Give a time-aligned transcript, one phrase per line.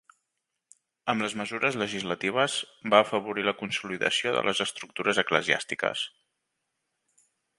[1.11, 2.55] Amb les mesures legislatives
[2.95, 6.07] va afavorir la consolidació de les estructures eclesiàstiques.